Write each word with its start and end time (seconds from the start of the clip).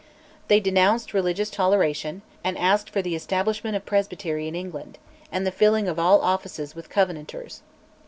They 0.47 0.59
denounced 0.59 1.13
religious 1.13 1.51
toleration, 1.51 2.23
and 2.43 2.57
asked 2.57 2.89
for 2.89 3.03
the 3.03 3.13
establishment 3.13 3.75
of 3.75 3.85
Presbytery 3.85 4.47
in 4.47 4.55
England, 4.55 4.97
and 5.31 5.45
the 5.45 5.51
filling 5.51 5.87
of 5.87 5.99
all 5.99 6.21
offices 6.21 6.73
with 6.73 6.89
Covenanters. 6.89 7.61